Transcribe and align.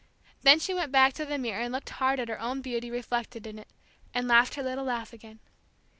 Then 0.41 0.57
she 0.57 0.73
went 0.73 0.91
back 0.91 1.13
to 1.13 1.25
the 1.25 1.37
mirror 1.37 1.61
and 1.61 1.71
looked 1.71 1.91
hard 1.91 2.19
at 2.19 2.27
her 2.27 2.39
own 2.41 2.63
beauty 2.63 2.89
reflected 2.89 3.45
in 3.45 3.59
it; 3.59 3.67
and 4.15 4.27
laughed 4.27 4.55
her 4.55 4.63
little 4.63 4.85
laugh 4.85 5.13
again. 5.13 5.39